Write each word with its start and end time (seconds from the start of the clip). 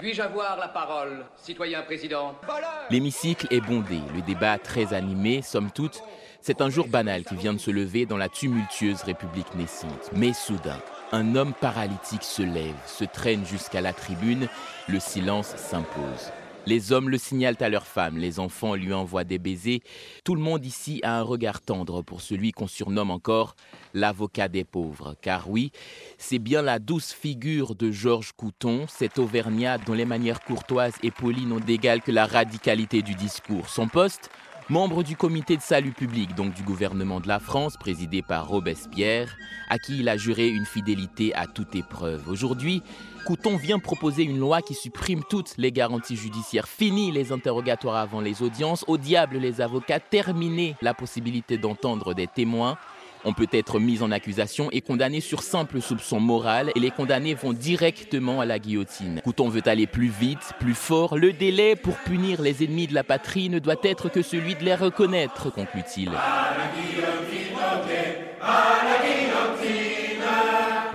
Puis-je 0.00 0.22
avoir 0.22 0.56
la 0.56 0.68
parole, 0.68 1.24
citoyen 1.36 1.82
président? 1.82 2.36
L'hémicycle 2.88 3.48
est 3.50 3.60
bondé, 3.60 3.98
le 4.14 4.22
débat 4.22 4.56
très 4.58 4.94
animé, 4.94 5.42
somme 5.42 5.70
toute. 5.72 6.02
C'est 6.40 6.60
un 6.60 6.70
jour 6.70 6.86
banal 6.86 7.24
qui 7.24 7.34
vient 7.34 7.52
de 7.52 7.58
se 7.58 7.72
lever 7.72 8.06
dans 8.06 8.16
la 8.16 8.28
tumultueuse 8.28 9.02
République 9.02 9.52
naissante. 9.56 10.10
Mais 10.14 10.32
soudain, 10.32 10.78
un 11.10 11.34
homme 11.34 11.52
paralytique 11.52 12.22
se 12.22 12.42
lève, 12.42 12.76
se 12.86 13.04
traîne 13.04 13.44
jusqu'à 13.44 13.80
la 13.80 13.92
tribune, 13.92 14.48
le 14.88 15.00
silence 15.00 15.56
s'impose. 15.56 16.30
Les 16.68 16.92
hommes 16.92 17.08
le 17.08 17.16
signalent 17.16 17.56
à 17.60 17.70
leurs 17.70 17.86
femmes, 17.86 18.18
les 18.18 18.38
enfants 18.38 18.74
lui 18.74 18.92
envoient 18.92 19.24
des 19.24 19.38
baisers. 19.38 19.80
Tout 20.22 20.34
le 20.34 20.42
monde 20.42 20.66
ici 20.66 21.00
a 21.02 21.18
un 21.18 21.22
regard 21.22 21.62
tendre 21.62 22.02
pour 22.02 22.20
celui 22.20 22.52
qu'on 22.52 22.66
surnomme 22.66 23.10
encore 23.10 23.56
l'avocat 23.94 24.48
des 24.48 24.64
pauvres. 24.64 25.16
Car 25.22 25.48
oui, 25.48 25.72
c'est 26.18 26.38
bien 26.38 26.60
la 26.60 26.78
douce 26.78 27.14
figure 27.14 27.74
de 27.74 27.90
Georges 27.90 28.32
Couton, 28.36 28.84
cet 28.86 29.18
Auvergnat 29.18 29.78
dont 29.78 29.94
les 29.94 30.04
manières 30.04 30.42
courtoises 30.42 30.96
et 31.02 31.10
polies 31.10 31.46
n'ont 31.46 31.58
d'égal 31.58 32.02
que 32.02 32.12
la 32.12 32.26
radicalité 32.26 33.00
du 33.00 33.14
discours. 33.14 33.70
Son 33.70 33.88
poste 33.88 34.28
membre 34.70 35.02
du 35.02 35.16
comité 35.16 35.56
de 35.56 35.62
salut 35.62 35.92
public, 35.92 36.34
donc 36.34 36.52
du 36.52 36.62
gouvernement 36.62 37.20
de 37.20 37.28
la 37.28 37.38
France, 37.38 37.78
présidé 37.78 38.20
par 38.20 38.48
Robespierre, 38.48 39.34
à 39.70 39.78
qui 39.78 40.00
il 40.00 40.08
a 40.10 40.18
juré 40.18 40.48
une 40.48 40.66
fidélité 40.66 41.34
à 41.34 41.46
toute 41.46 41.74
épreuve. 41.74 42.28
Aujourd'hui, 42.28 42.82
Couton 43.24 43.56
vient 43.56 43.78
proposer 43.78 44.24
une 44.24 44.38
loi 44.38 44.60
qui 44.60 44.74
supprime 44.74 45.22
toutes 45.30 45.54
les 45.56 45.72
garanties 45.72 46.16
judiciaires. 46.16 46.68
Fini 46.68 47.10
les 47.12 47.32
interrogatoires 47.32 47.96
avant 47.96 48.20
les 48.20 48.42
audiences, 48.42 48.84
au 48.88 48.98
diable 48.98 49.38
les 49.38 49.62
avocats, 49.62 50.00
terminer 50.00 50.76
la 50.82 50.92
possibilité 50.92 51.56
d'entendre 51.56 52.12
des 52.12 52.26
témoins. 52.26 52.76
On 53.24 53.32
peut 53.32 53.48
être 53.52 53.80
mis 53.80 54.02
en 54.02 54.10
accusation 54.10 54.68
et 54.70 54.80
condamné 54.80 55.20
sur 55.20 55.42
simple 55.42 55.80
soupçon 55.80 56.20
moral 56.20 56.70
et 56.74 56.80
les 56.80 56.90
condamnés 56.90 57.34
vont 57.34 57.52
directement 57.52 58.40
à 58.40 58.46
la 58.46 58.58
guillotine. 58.58 59.20
Couton 59.24 59.48
veut 59.48 59.62
aller 59.66 59.86
plus 59.86 60.08
vite, 60.08 60.52
plus 60.58 60.74
fort. 60.74 61.16
Le 61.16 61.32
délai 61.32 61.76
pour 61.76 61.96
punir 61.96 62.42
les 62.42 62.64
ennemis 62.64 62.86
de 62.86 62.94
la 62.94 63.04
patrie 63.04 63.48
ne 63.48 63.58
doit 63.58 63.76
être 63.82 64.08
que 64.08 64.22
celui 64.22 64.54
de 64.54 64.64
les 64.64 64.74
reconnaître, 64.74 65.50
conclut-il. 65.50 66.10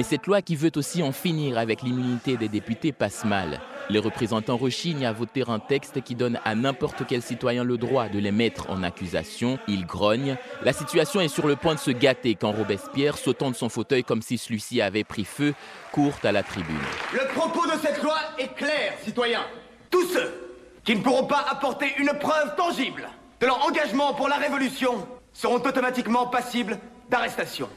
Mais 0.00 0.04
cette 0.04 0.26
loi 0.26 0.40
qui 0.40 0.56
veut 0.56 0.72
aussi 0.76 1.02
en 1.02 1.12
finir 1.12 1.58
avec 1.58 1.82
l'immunité 1.82 2.38
des 2.38 2.48
députés 2.48 2.90
passe 2.90 3.26
mal. 3.26 3.60
Les 3.90 3.98
représentants 3.98 4.56
rechignent 4.56 5.04
à 5.04 5.12
voter 5.12 5.44
un 5.46 5.58
texte 5.58 6.00
qui 6.00 6.14
donne 6.14 6.40
à 6.46 6.54
n'importe 6.54 7.02
quel 7.06 7.20
citoyen 7.20 7.64
le 7.64 7.76
droit 7.76 8.08
de 8.08 8.18
les 8.18 8.32
mettre 8.32 8.70
en 8.70 8.82
accusation. 8.82 9.58
Ils 9.68 9.84
grognent. 9.84 10.38
La 10.62 10.72
situation 10.72 11.20
est 11.20 11.28
sur 11.28 11.46
le 11.46 11.54
point 11.54 11.74
de 11.74 11.80
se 11.80 11.90
gâter 11.90 12.34
quand 12.34 12.50
Robespierre, 12.50 13.18
sautant 13.18 13.50
de 13.50 13.54
son 13.56 13.68
fauteuil 13.68 14.02
comme 14.02 14.22
si 14.22 14.38
celui-ci 14.38 14.80
avait 14.80 15.04
pris 15.04 15.26
feu, 15.26 15.52
court 15.92 16.14
à 16.22 16.32
la 16.32 16.42
tribune. 16.42 16.78
Le 17.12 17.28
propos 17.34 17.66
de 17.66 17.78
cette 17.82 18.02
loi 18.02 18.16
est 18.38 18.54
clair, 18.54 18.94
citoyens. 19.04 19.44
Tous 19.90 20.06
ceux 20.06 20.32
qui 20.82 20.96
ne 20.96 21.02
pourront 21.02 21.26
pas 21.26 21.44
apporter 21.50 21.92
une 21.98 22.12
preuve 22.18 22.56
tangible 22.56 23.06
de 23.38 23.44
leur 23.44 23.62
engagement 23.66 24.14
pour 24.14 24.28
la 24.28 24.36
révolution 24.36 25.06
seront 25.34 25.56
automatiquement 25.56 26.26
passibles 26.26 26.78
d'arrestation. 27.10 27.68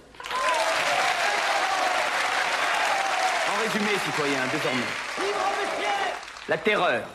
Citoyens, 3.73 4.45
désormais. 4.51 4.83
La 6.47 6.57
terreur. 6.59 7.07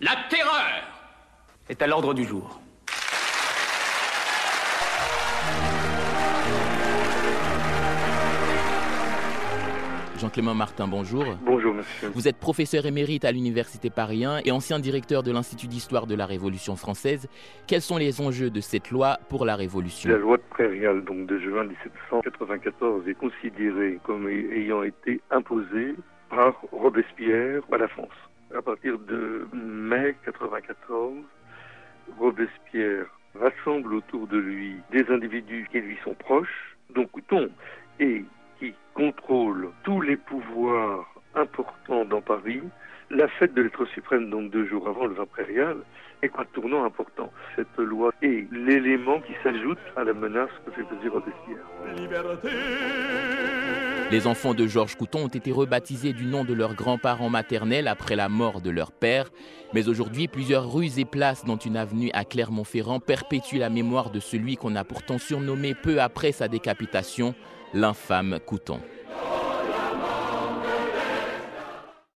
La 0.00 0.14
terreur 0.30 0.84
est 1.68 1.82
à 1.82 1.86
l'ordre 1.88 2.14
du 2.14 2.24
jour. 2.24 2.60
Jean-Clément 10.18 10.54
Martin, 10.54 10.88
bonjour. 10.88 11.24
Bonjour, 11.42 11.74
monsieur. 11.74 12.08
Vous 12.14 12.26
êtes 12.26 12.38
professeur 12.38 12.86
émérite 12.86 13.24
à 13.24 13.32
l'Université 13.32 13.90
Paris 13.90 14.24
1 14.24 14.40
et 14.44 14.50
ancien 14.50 14.78
directeur 14.78 15.22
de 15.22 15.30
l'Institut 15.30 15.66
d'histoire 15.66 16.06
de 16.06 16.14
la 16.14 16.24
Révolution 16.24 16.76
française. 16.76 17.28
Quels 17.66 17.82
sont 17.82 17.98
les 17.98 18.20
enjeux 18.20 18.50
de 18.50 18.60
cette 18.60 18.90
loi 18.90 19.18
pour 19.28 19.44
la 19.44 19.56
Révolution? 19.56 20.10
La 20.10 20.16
loi 20.16 20.38
de 20.38 20.42
Prairial, 20.50 21.04
donc 21.04 21.26
de 21.26 21.38
juin 21.38 21.64
1794, 21.64 23.08
est 23.08 23.14
considérée 23.14 23.98
comme 24.04 24.28
ayant 24.28 24.82
été 24.82 25.20
imposée 25.30 25.94
par 26.30 26.54
Robespierre 26.72 27.62
à 27.70 27.76
la 27.76 27.88
France. 27.88 28.08
À 28.56 28.62
partir 28.62 28.98
de 28.98 29.46
mai 29.52 30.16
94, 30.24 31.14
Robespierre 32.18 33.06
les 40.06 40.16
pouvoirs 40.16 41.04
importants 41.34 42.04
dans 42.04 42.20
Paris. 42.20 42.62
La 43.10 43.28
fête 43.28 43.54
de 43.54 43.62
l'être 43.62 43.84
suprême, 43.86 44.30
donc 44.30 44.50
deux 44.50 44.66
jours 44.66 44.88
avant 44.88 45.06
le 45.06 45.14
vin 45.14 45.26
prairial, 45.26 45.76
est 46.22 46.32
un 46.38 46.44
tournant 46.52 46.84
important. 46.84 47.30
Cette 47.54 47.76
loi 47.76 48.12
est 48.22 48.50
l'élément 48.50 49.20
qui 49.20 49.32
s'ajoute 49.42 49.78
à 49.96 50.04
la 50.04 50.12
menace 50.12 50.50
que 50.64 50.72
fait 50.72 50.82
peser 50.82 51.08
Robespierre. 51.08 51.58
Les 54.10 54.26
enfants 54.26 54.54
de 54.54 54.66
Georges 54.66 54.96
Couton 54.96 55.24
ont 55.24 55.28
été 55.28 55.52
rebaptisés 55.52 56.12
du 56.12 56.24
nom 56.24 56.44
de 56.44 56.54
leurs 56.54 56.74
grands-parents 56.74 57.28
maternels 57.28 57.88
après 57.88 58.16
la 58.16 58.28
mort 58.28 58.60
de 58.60 58.70
leur 58.70 58.92
père. 58.92 59.30
Mais 59.74 59.88
aujourd'hui, 59.88 60.28
plusieurs 60.28 60.72
rues 60.72 60.98
et 60.98 61.04
places, 61.04 61.44
dont 61.44 61.56
une 61.56 61.76
avenue 61.76 62.10
à 62.12 62.24
Clermont-Ferrand, 62.24 63.00
perpétuent 63.00 63.58
la 63.58 63.70
mémoire 63.70 64.10
de 64.10 64.20
celui 64.20 64.56
qu'on 64.56 64.76
a 64.76 64.84
pourtant 64.84 65.18
surnommé 65.18 65.74
peu 65.74 66.00
après 66.00 66.32
sa 66.32 66.48
décapitation 66.48 67.34
l'infâme 67.74 68.38
Couton. 68.46 68.80